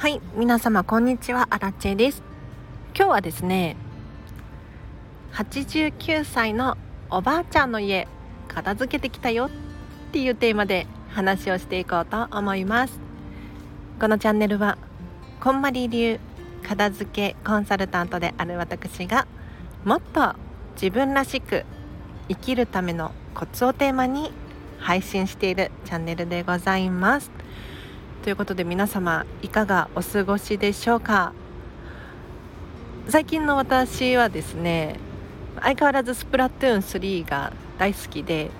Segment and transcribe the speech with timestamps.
[0.00, 1.48] はい皆様こんにちは。
[1.50, 2.22] アラチェです。
[2.96, 3.76] 今日はですね
[5.34, 6.78] 89歳の
[7.10, 8.08] おばあちゃんの家
[8.48, 9.48] 片付けてきたよ。
[9.48, 9.50] っ
[10.12, 12.98] ていうテーマで話をしていこうと思います。
[14.00, 14.78] このチャンネルは
[15.38, 16.18] こんまり流
[16.66, 19.26] 片付けコンサルタントである私が
[19.84, 20.34] もっと
[20.76, 21.66] 自分らしく
[22.30, 24.32] 生きるためのコツをテーマに
[24.78, 27.30] 配信しているチャンネルでございます。
[28.22, 31.32] ということで皆様いかがお過ごしでしょうか？
[33.08, 34.96] 最近の私はですね
[35.58, 38.50] 相変わらずスプラトゥーン3が大好きで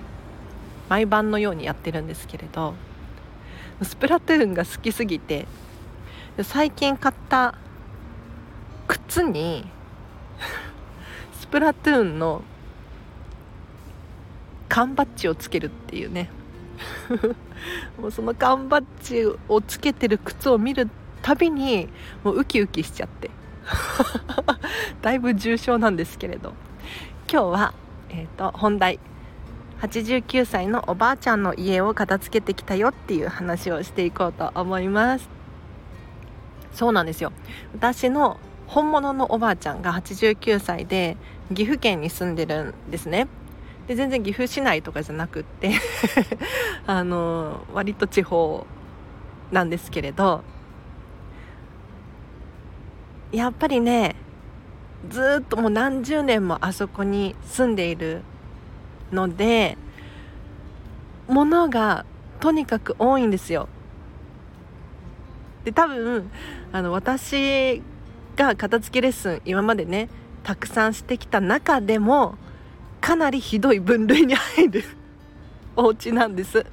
[0.89, 2.73] 毎晩のようにやってるんですけれど
[3.83, 5.45] スプラトゥーンが好きすぎて
[6.41, 7.53] 最近買った
[8.87, 9.67] 靴に
[11.39, 12.41] スプラトゥーンの
[14.67, 16.31] 缶バッジをつけるっていうね
[17.99, 20.89] もうその缶バッジをつけてる靴を見る
[21.21, 21.89] たびに
[22.23, 23.29] もうウキウキしちゃって。
[25.01, 26.53] だいぶ重症なんですけれど。
[27.31, 27.73] 今日は、
[28.09, 28.99] えーと、本題。
[29.81, 35.27] 89歳のおばあちゃんの家を片付けてきたよっていう話をしていこうと思います。
[36.71, 37.31] そうなんですよ。
[37.73, 41.17] 私の本物のおばあちゃんが89歳で
[41.53, 43.27] 岐阜県に住んでるんですね。
[43.91, 45.73] で全然岐阜市内とかじゃなくって
[46.87, 48.65] あの割と地方
[49.51, 50.45] なんですけれど
[53.33, 54.15] やっぱりね
[55.09, 58.21] ずっともう何十年もあそこに住んでいる
[59.11, 59.77] ので
[61.27, 62.05] 物が
[62.39, 63.67] とにかく多いんですよ。
[65.65, 66.31] で多分
[66.71, 67.81] あの私
[68.37, 70.07] が片付けレッスン今までね
[70.43, 72.35] たくさんしてきた中でも
[73.01, 74.83] かなりひどい分類に入る
[75.75, 76.65] お家なんです。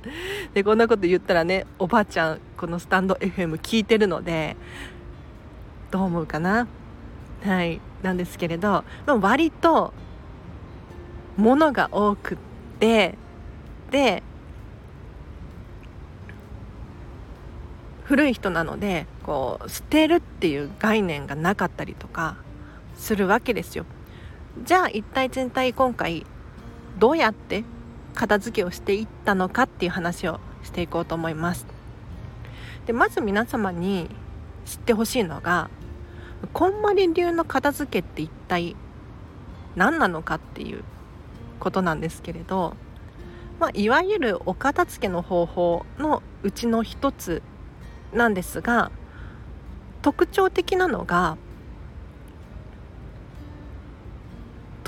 [0.55, 4.57] でこんなこと言ったらねおばあちゃんこのスタンド FM 聞いてるので
[5.91, 6.67] どう思うかな？
[7.45, 9.93] はいなんですけれど割と
[11.37, 12.39] 物が多くっ
[12.81, 13.15] て
[13.91, 14.23] で
[18.05, 22.37] 古い人なのでこう捨てるっていう概念がなかったりとか
[22.97, 23.85] するわけですよ。
[24.65, 26.27] じゃあ一体全体今回
[26.99, 27.65] どうやって
[28.15, 31.67] 片付けをしていったのかっていう話をしていこうと思います。
[32.87, 34.09] でまず皆様に
[34.65, 35.71] 知ってほしいのが
[36.53, 38.77] こんまり流の片付けって一体
[39.77, 40.83] 何なのかっていう
[41.61, 42.75] ことなんですけれど、
[43.61, 47.43] まあ、いわゆるお片付けの方法のうちの一つ
[48.13, 48.91] なんですが
[50.03, 51.37] 特徴的なのが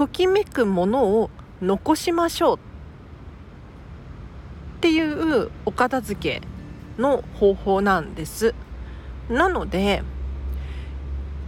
[0.00, 1.28] ときめくものを
[1.61, 2.61] 残しましょうっ
[4.81, 6.43] ていうお片付け
[6.97, 8.55] の方法なんです。
[9.28, 10.03] なので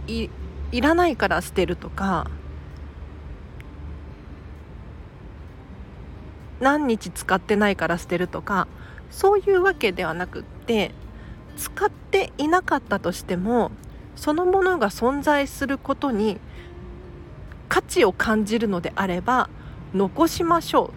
[0.05, 0.29] い
[0.71, 2.29] いらないから捨てるとか
[6.59, 8.67] 何日使ってないから捨てるとか
[9.09, 10.91] そういうわけではなくって
[11.57, 13.71] 使っていなかったとしても
[14.15, 16.39] そのものが存在することに
[17.73, 19.49] 価値を感じるのであれば
[19.95, 20.93] 残しましょ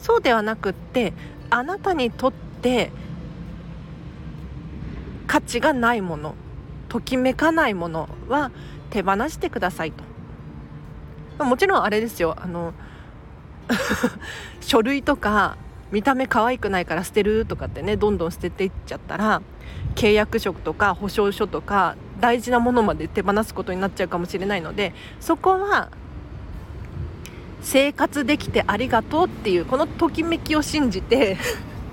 [0.00, 0.02] う。
[0.02, 1.12] そうではなくって
[1.50, 2.90] あなたにとって
[5.26, 6.34] 価値がないもの
[6.88, 8.50] ときめかないものは
[8.88, 9.92] 手放してください
[11.36, 11.44] と。
[11.44, 12.34] もちろんあれですよ。
[12.40, 12.72] あの
[14.62, 15.58] 書類とか
[15.92, 19.42] 見た目可愛くないから捨てるとかってねどんどん捨てていっちゃったら
[19.94, 25.90] 契約書とか保証書とか大事なものまで手放すことになっちゃうかもしれないのでそこは
[27.62, 31.36] 生活できてありがとうっていうこのときめきを信じて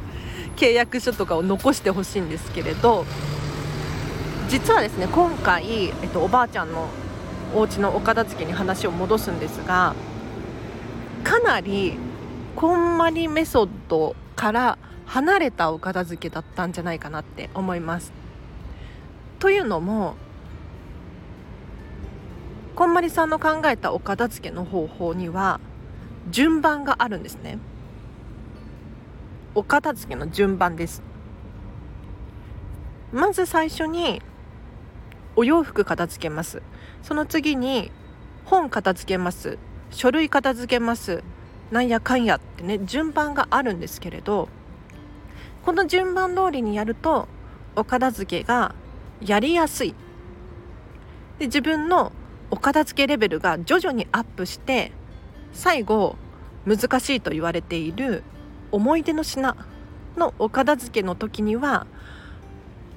[0.55, 3.05] 契約書とかを残してほしいんですけれど
[4.47, 6.87] 実はですね今回、えっと、おばあちゃんの
[7.53, 9.95] お家のお片付けに話を戻すんですが
[11.23, 11.97] かなり
[12.55, 18.24] こんまりメソッドから離れたお片付けだったんじゃないかなって思います。
[19.39, 20.15] というのも
[22.75, 25.59] こんまりさんの考えたお片付けの方法には
[26.29, 27.57] 順番があるんですね。
[29.53, 31.01] お片付けの順番です。
[33.13, 34.21] まず最初に
[35.37, 36.61] お洋服片付けます。
[37.01, 37.91] その次に
[38.43, 39.57] 本片付けます。
[39.91, 41.23] 書類片付けます。
[41.71, 44.49] なんやかんやってね順番があるんですけれど
[45.65, 47.27] この順番通りにやると
[47.75, 48.75] お片付けが
[49.21, 49.95] やりやすい。
[51.39, 52.11] で自分の
[52.51, 54.91] お片付けレベルが徐々にアップして
[55.51, 56.15] 最後
[56.65, 58.23] 難しいと言われている
[58.71, 59.55] 思い出の品
[60.17, 61.87] のお片付けの時には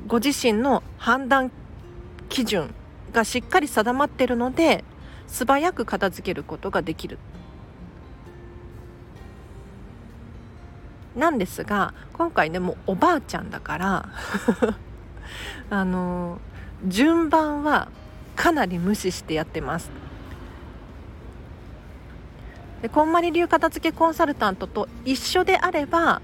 [0.06, 1.50] ご自身の判断
[2.28, 2.74] 基準
[3.12, 4.84] がしっかり定まっているので
[5.26, 7.18] 素早く片付けることができる。
[11.16, 14.08] なんですが今回ねもうおばあちゃんだから
[15.70, 16.38] あの
[16.86, 17.88] 順番は
[18.36, 19.90] かなり無視してやってます
[22.82, 26.22] でこんまり流片付けコンサルタントと一緒であれば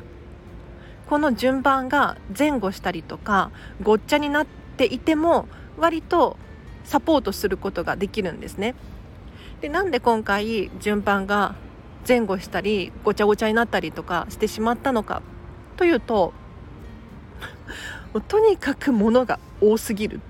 [1.09, 3.51] この順番が前後したりとか
[3.83, 4.47] ごっちゃになっ
[4.77, 6.37] ていても割と
[6.85, 8.75] サポートすることができるんですね。
[9.61, 11.55] でなんで今回順番が
[12.07, 15.23] 前後したりごちゃごちゃになったりとかしてしまったのか
[15.77, 16.35] というと
[18.21, 20.21] とにかく物が多すぎるっ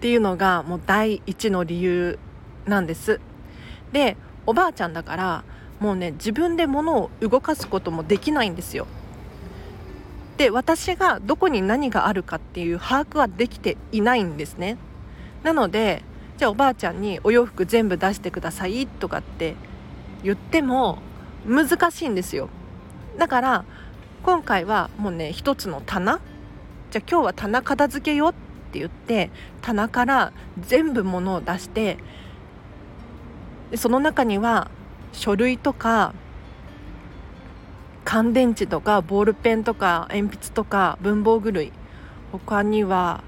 [0.00, 2.18] ていうのがもう第一の理由
[2.66, 3.20] なんです。
[3.92, 5.44] でおばあちゃんだから
[5.80, 8.86] もうね自分で物を動かすこともできないんですよ。
[10.36, 14.76] で私がどこに何があるかっていう把握はできていないんですね。
[15.42, 16.02] なので
[16.36, 19.54] じゃあおばあちゃんにお洋服全部出してくださいとかって
[20.22, 20.98] 言っても
[21.46, 22.48] 難しいんですよ。
[23.16, 23.64] だから
[24.24, 26.18] 今回はもうね一つの棚。
[26.90, 28.32] じゃあ今日は棚片付けよっ
[28.72, 29.30] て言って
[29.60, 31.98] 棚から全部物を出して
[33.70, 34.70] でその中には
[35.12, 36.14] 書類とか
[38.06, 41.72] 乾電池とかボールペンとか鉛筆とか文房具類。
[42.32, 43.22] 他には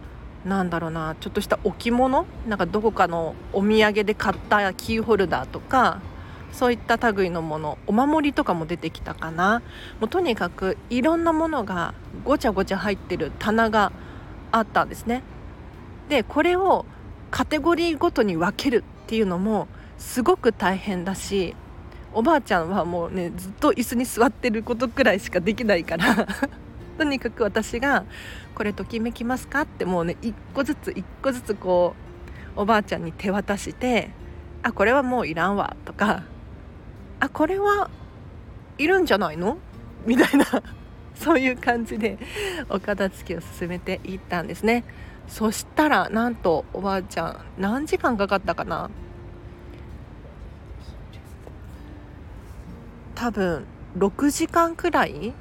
[0.46, 2.25] なんだろうなちょっとした置物？
[2.49, 6.00] なんかどこかのお土産で買ったキーホルダーとか
[6.52, 9.62] そういった類のものお守りとかも出てきたかな
[10.00, 11.94] もうとにかくいろんなものが
[12.25, 13.93] ごちゃごちゃ入ってる棚が
[14.52, 15.22] あったんですね
[16.08, 16.87] でこれを
[17.31, 21.54] カテゴリーごとに分けるっていうのもすごく大変だし
[22.12, 26.26] おばあちゃんはもうねずっと椅子に座ってることくらいしかできないから
[26.96, 28.04] とにかく私が
[28.54, 31.94] 「これときめきますか?」ってもうね一個ずつ一個ずつこ
[32.56, 34.10] うおばあちゃんに手渡して
[34.62, 36.22] 「あこれはもういらんわ」とか
[37.20, 37.90] 「あこれは
[38.78, 39.58] いるんじゃないの?」
[40.06, 40.44] みたいな
[41.14, 42.18] そういう感じで
[42.68, 44.84] お片付けを進めていったんですね。
[45.28, 48.90] そしたらなんとおばあちゃん何時間かかったかな？
[53.16, 53.64] 多分
[53.98, 55.32] 6時間くらい？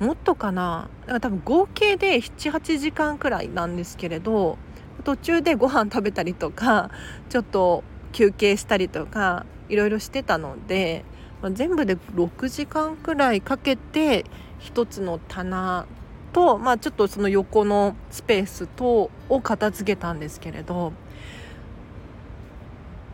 [0.00, 0.88] もっとかな？
[1.06, 4.58] だ多分合計で78時間くらいなんですけれど
[5.04, 6.90] 途中でご飯食べたりとか
[7.28, 7.84] ちょっと
[8.16, 11.04] 休憩したりとかいろいろしてたので、
[11.42, 14.24] まあ、全部で6時間くらいかけて
[14.60, 15.86] 1つの棚
[16.32, 20.94] と、まあ、ちょっとその横のスペースとを片付けたんですけれど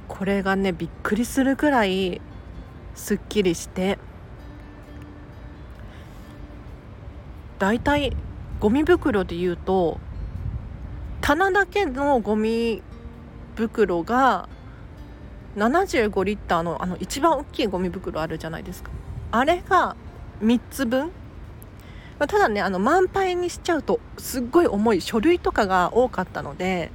[0.06, 2.20] これがねびっくりするくらい
[2.94, 3.98] すっきりして
[7.58, 8.16] だいたい
[8.60, 9.98] ゴミ袋でいうと
[11.20, 12.82] 棚だけのゴミ
[13.56, 14.48] 袋が
[15.56, 18.90] 75リッターのあの一番大きいゴミ袋あるじゃないですか。
[19.30, 19.96] あれが
[20.40, 21.06] 3つ分。
[22.18, 26.90] まあただねあの満杯にしちゃうとすっごい重い書類とかが多かったので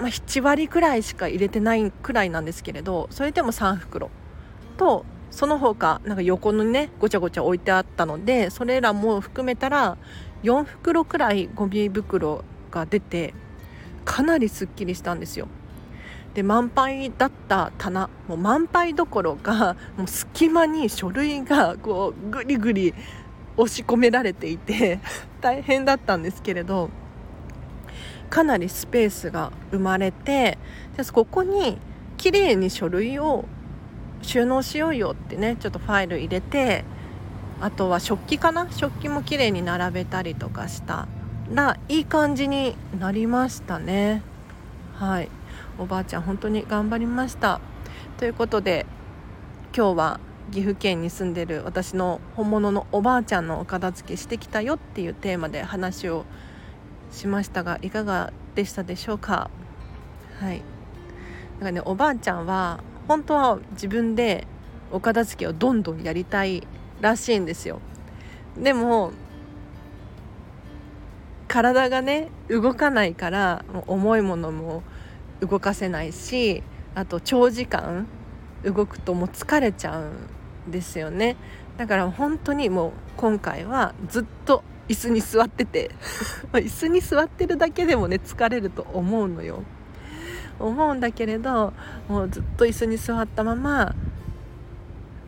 [0.00, 4.10] まあ、7割くらいしか入れてないくらいなんですけれどそれでも3袋。
[4.78, 9.98] とその他なんか横にねごちゃごちゃ置いてあったのでそれらも含めたら
[10.42, 13.34] 4袋くらいゴミ袋が出て
[14.04, 15.48] かなりすっきりしたんですよ。
[16.34, 18.08] で満杯だった棚。
[18.28, 22.94] もう満杯どころか もう隙間に書類がこうぐりぐり
[23.56, 25.00] 押し込められていて
[25.40, 26.90] 大変だったんですけれど
[28.30, 30.56] かなりスペースが生まれて
[31.12, 31.78] ここに
[32.16, 33.44] 綺麗に書類を
[34.22, 36.84] 収納しようよってねちょっとファイル入れて
[37.60, 38.68] あとは食器かな？
[38.70, 41.08] 食器も綺麗に並べたりとかした
[41.52, 44.22] らいい感じになりましたね。
[44.94, 45.28] はい。
[45.80, 47.60] おばあちゃん本当に頑張りました。
[48.18, 48.84] ということで
[49.74, 50.20] 今日は
[50.52, 56.26] 岐阜県に住んでる私の本物のおばあちゃんのお片付けしてきたよっていうテーマで話を
[57.10, 59.48] しましたがいかがでしたでしょうか？
[60.38, 60.62] はい。
[61.60, 64.46] なんかねおばあちゃんは本当は自分で
[64.92, 66.66] お片付けをどんどんやりたい
[67.00, 67.80] らしいんですよ。
[68.58, 69.12] でも
[71.48, 74.82] 体がね動かないから重いものも
[75.40, 76.62] 動かせないし
[76.94, 78.06] あと長時間
[78.64, 81.36] 動くともう疲れちゃうんですよね。
[81.78, 85.90] だから本当にもう今回はずっと椅子に座ってて
[86.52, 89.62] 椅子に座ってるだけでもね疲れると思うのよ。
[90.58, 91.72] 思うんだけれど
[92.06, 93.94] もうずっと椅子に座ったまま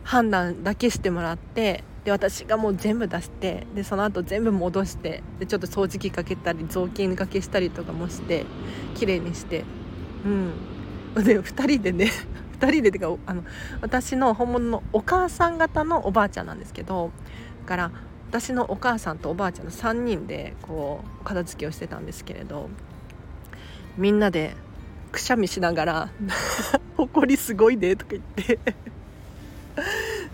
[0.03, 8.45] 判断だけしてもらってで私がもう全部出してでその後全部戻してでちょっと掃除機かけたり雑巾がけしたりとかもして
[8.95, 9.63] 綺麗にして
[10.25, 10.53] うん。
[11.15, 12.11] で2人でね
[12.59, 13.43] 2人でてかあの
[13.81, 17.11] 私の本物のお母さん方のおばあちゃんなんですけど
[17.63, 17.91] だから
[18.29, 22.69] 私のお母さんとおばあちゃんの3人でこう片付けをしてたんですけれど
[23.97, 24.55] みんなで
[25.11, 26.09] くしゃみしながら
[26.97, 28.59] 「ほこりすごいで」とか言って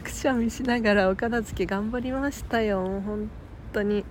[0.01, 3.29] くしゃみしながらお片付け頑張りましたよ本
[3.73, 4.05] 当に。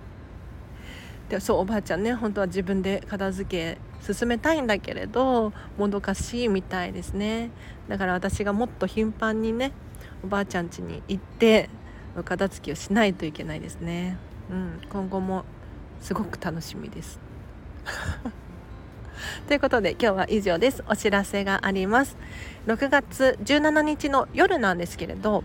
[1.29, 3.77] でそうおばあちゃんね本当は自分で片付け
[4.13, 7.51] 進めたいんだけれどもどかしいみたいですね。
[7.87, 9.71] だから私がもっと頻繁にね
[10.23, 11.69] おばあちゃん家に行って
[12.25, 14.17] 片付けをしないといけないですね。
[14.49, 15.45] うん今後も
[16.01, 17.19] すごく楽しみです。
[19.47, 20.83] ということで今日は以上です。
[20.87, 22.17] お知らせがあります。
[22.65, 25.43] 6月17日の夜なんですけれど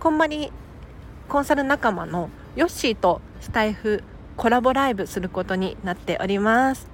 [0.00, 0.52] こんまり
[1.28, 4.02] コンサル仲間のヨッシーとスタイフ
[4.38, 6.88] コラボライブすることになっております。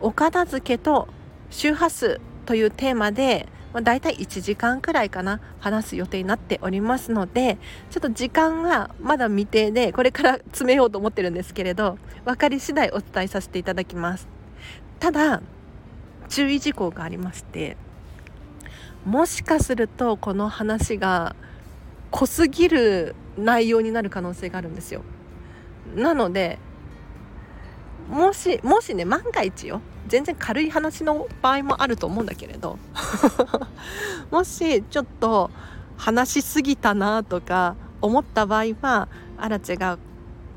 [0.00, 1.08] お片付けと
[1.50, 7.58] 周波数というテーマでまあ、大体1時間くらいかな話す予定になっておりますので
[7.90, 14.28] ちょっと時間はまだ未定でこれから詰めようと思ってるんですけれど分かり次第お伝えさせていただきます。
[14.98, 15.42] ただ
[16.30, 17.76] 注意事項がありまして
[19.04, 21.36] もしかするとこの話が
[22.10, 25.02] 濃すぎる内容になる可能性があるんですよ。
[25.94, 26.58] なので
[28.08, 29.80] もしもしね万が一よ。
[30.08, 32.78] 全然軽い話の場合もあると思うんだけれど。
[34.30, 35.50] もしちょっと
[35.96, 39.98] 話しすぎたなとか思った場合はアラチェが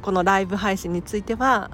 [0.01, 1.71] このライブ配信については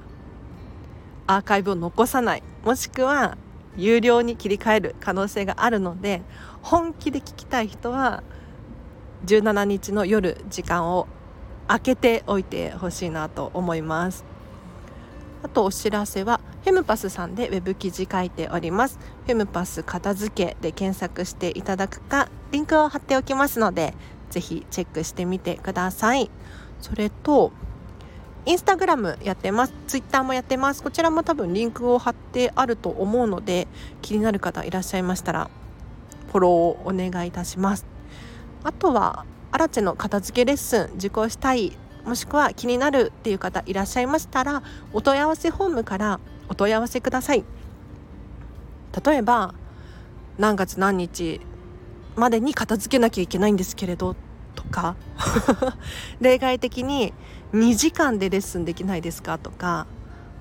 [1.27, 2.43] アーカイブを残さない。
[2.63, 3.38] もしくは
[3.77, 6.21] 有料に切り替える可能性があるので
[6.62, 8.24] 本気で聞きたい人は
[9.25, 11.07] 17日の夜時間を
[11.67, 14.24] 空けておいてほしいなと思います
[15.43, 23.93] あとお知らせはフェムパスさんでウェブ記事書いておりますフェムパス片付けで検索していただくかリンクを貼っておきますので
[24.31, 26.29] ぜひチェックしてみてください
[26.81, 27.51] それと
[28.48, 29.74] インスタグラムやってます。
[29.88, 30.84] ツイッターもやってます。
[30.84, 33.67] こちらも多分リンクを貼ってあると思うので、
[34.03, 35.50] 気になる方いらっしゃいましたら、
[36.27, 37.88] フォローをお願いいたします。
[38.63, 46.19] あとは、アラチェの片付けレッスン受講したい、もしくは気になるっていう方いらっしゃいましたら、お問い合わせフォームから
[46.50, 47.45] お問い合わせください。
[49.05, 49.55] 例えば、
[50.38, 51.39] 何月何日
[52.17, 54.17] までに片付けなきゃいけないんですけれど、
[54.55, 54.97] とか
[56.19, 57.13] 例外的に
[57.53, 59.88] 2時間でレッスンできないですかとか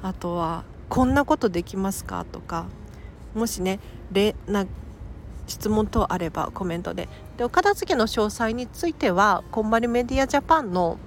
[0.03, 2.67] あとはこんなことできますかとか
[3.33, 3.79] もしね
[4.11, 4.67] れな
[5.47, 7.09] 質問等あればコメントで。
[7.37, 10.99] でお片付けの詳細についてはこんまりメディアジャパンの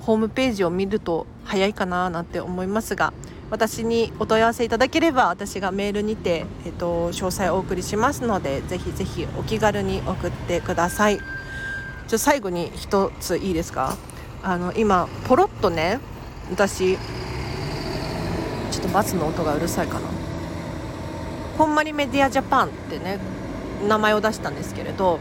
[0.00, 3.12] ホームページを見ると早いかななんて思いますが
[3.50, 11.20] 私にお問い合わせいただければ私がメールにて、えっと、詳細をお送りしますのでぜひぜひお気軽に送ってください。
[12.08, 13.96] じゃ最後に一ついいですか？
[14.42, 16.00] あの今ポロッとね
[16.50, 20.13] 私ちょっとバスの音がうるさいかな。
[21.56, 23.18] こんまりメディアジャパンってね
[23.86, 25.20] 名前を出したんですけれど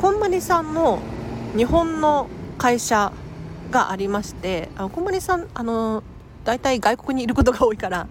[0.00, 1.00] こんまりさんの
[1.56, 2.28] 日本の
[2.58, 3.12] 会社
[3.70, 6.02] がありましてあこんまりさんあの
[6.44, 8.08] 大体外国にいることが多いから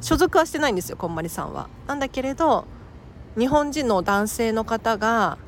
[0.00, 1.68] 所属はしてないんですよこんまりさんは。
[1.86, 2.66] なんだけれど
[3.38, 5.38] 日本人の男性の方が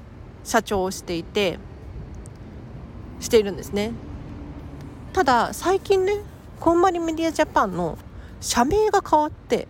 [0.44, 1.58] 社長をしていて
[3.20, 3.92] しているんですね
[5.12, 6.14] ただ最近ね
[6.60, 7.98] こんまりメディアジャパンの
[8.40, 9.68] 社名が変わって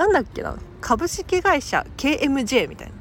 [0.00, 0.56] なんだっけな？
[0.80, 2.94] 株式会社 KMJ みたいな。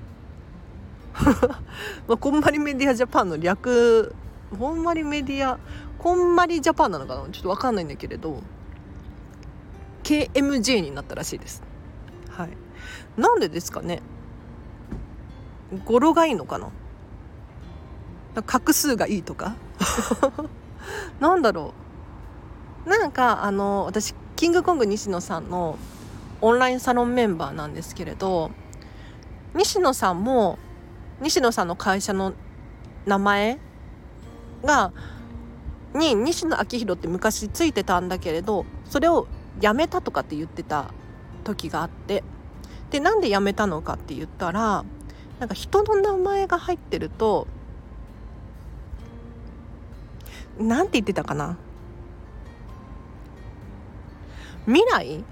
[2.10, 4.14] まあ、こんまりメディアジャパンの略
[4.58, 5.58] こんまりメディア
[5.98, 7.22] こんまりジャパンなのかな？
[7.32, 8.44] ちょっと分かんないんだけれど
[10.04, 11.64] KMJ になったらしいです。
[12.32, 12.50] はい。
[13.16, 14.02] なんでですかね？
[15.86, 16.68] 語呂がいいのかな？
[18.46, 19.56] 画数がいいとか？
[21.22, 21.74] なんだろ
[22.86, 22.90] う？
[22.90, 25.78] なんかあの私キングコング西野さんの
[26.42, 28.52] オンラインサロンメンバーなんですけれど
[29.56, 30.58] 西野さんも
[31.22, 32.34] 西野さんの会社の
[33.06, 33.60] 名前
[34.64, 34.92] が
[35.94, 39.28] に西野昭弘って昔ついてたんだけれどそれを
[39.60, 40.94] やめたとかって言ってた
[41.44, 42.24] 時があって
[42.92, 44.86] でなんでやめたのかって言ったら
[45.40, 47.48] なんか人の名前が入ってると
[50.60, 51.58] なんて言ってたかな？
[54.66, 55.24] 未来？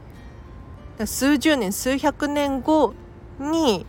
[1.06, 2.94] 数十年数百年後
[3.40, 3.86] に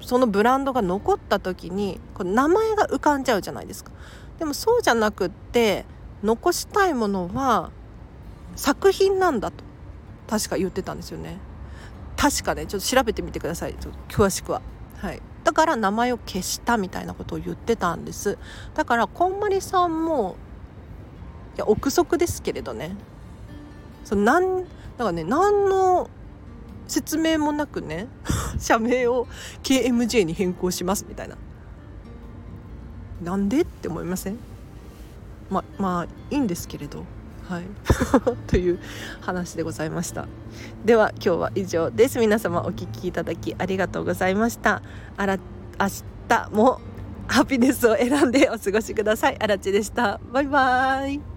[0.00, 3.92] そのブランドが残った時にこ名前が浮かんじゃうじゃないですか。
[4.38, 5.86] でもそうじゃなくって
[6.22, 7.70] 残したいものは
[8.56, 9.64] 作品なんだと
[10.28, 11.38] 確か言ってたんですよね。
[12.16, 13.76] 確かねちょっと調べてみてください。
[14.08, 14.60] 詳しくは。
[14.98, 15.22] はい。
[15.44, 18.38] だから名前を消したみたいなことを言ってたんです。
[18.74, 20.36] だからこんまりさんも
[21.56, 22.96] いや憶測ですけれどね。
[24.04, 24.64] そのなん
[24.96, 26.08] だからね何の
[26.86, 28.08] 説明もなくね
[28.58, 29.26] 社名を
[29.62, 31.36] KMJ に変更しますみたいな。
[33.22, 34.38] なんでって思いません？
[35.50, 37.04] ままあいいんですけれど。
[37.48, 37.64] はい。
[38.46, 38.78] という
[39.20, 40.26] 話でございました。
[40.84, 42.18] では今日は以上です。
[42.18, 44.82] 皆様お聴きいただきありがとうございました。
[45.16, 45.38] あら
[45.80, 45.86] 明
[46.28, 46.80] 日も
[47.28, 49.36] ハピネスを選んでお過ごしください。
[49.40, 50.20] あらでした。
[50.32, 51.31] バイバーイ。